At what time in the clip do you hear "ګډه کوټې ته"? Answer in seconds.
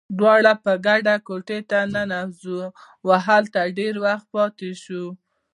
0.87-1.79